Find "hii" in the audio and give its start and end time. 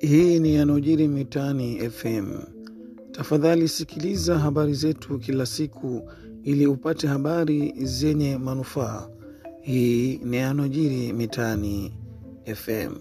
0.00-0.38, 9.60-10.18